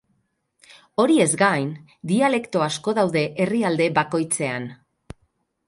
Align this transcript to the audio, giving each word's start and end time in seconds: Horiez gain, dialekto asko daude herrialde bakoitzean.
Horiez 1.03 1.27
gain, 1.41 1.67
dialekto 2.13 2.65
asko 2.69 2.95
daude 3.01 3.23
herrialde 3.45 3.91
bakoitzean. 4.01 4.67